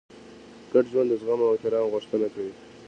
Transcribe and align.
ګډ 0.71 0.85
ژوند 0.91 1.09
د 1.11 1.13
زغم 1.21 1.39
او 1.43 1.53
احترام 1.53 1.85
غوښتنه 1.93 2.27
کوي. 2.33 2.53